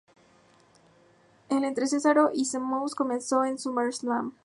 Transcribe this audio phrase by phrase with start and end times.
[1.49, 4.33] El entre Cesaro y Sheamus comenzó en SummerSlam.